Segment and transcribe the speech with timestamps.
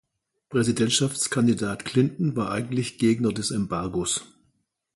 [0.49, 4.25] Präsidentschaftskandidat Clinton war eigentlich Gegner des Embargos.